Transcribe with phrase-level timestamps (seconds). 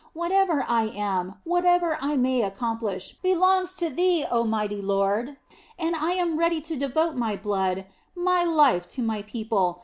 [0.13, 5.37] Whatever I am, whatever I may accomplish, belongs to Thee, Oh Mighty Lord,
[5.77, 7.85] and I am ready to devote my blood,
[8.15, 9.79] my life to my people.